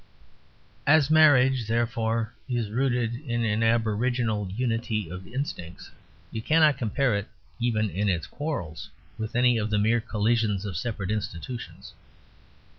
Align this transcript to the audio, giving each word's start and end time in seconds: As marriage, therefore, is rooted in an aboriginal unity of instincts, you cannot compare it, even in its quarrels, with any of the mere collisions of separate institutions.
As 0.87 1.11
marriage, 1.11 1.67
therefore, 1.67 2.33
is 2.49 2.71
rooted 2.71 3.13
in 3.17 3.45
an 3.45 3.61
aboriginal 3.61 4.49
unity 4.49 5.07
of 5.11 5.27
instincts, 5.27 5.91
you 6.31 6.41
cannot 6.41 6.79
compare 6.79 7.13
it, 7.15 7.27
even 7.59 7.87
in 7.91 8.09
its 8.09 8.25
quarrels, 8.25 8.89
with 9.19 9.35
any 9.35 9.59
of 9.59 9.69
the 9.69 9.77
mere 9.77 10.01
collisions 10.01 10.65
of 10.65 10.75
separate 10.75 11.11
institutions. 11.11 11.93